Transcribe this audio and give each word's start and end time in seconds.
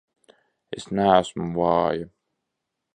Es 0.79 0.89
neesmu 1.01 1.47
vāja! 1.61 2.13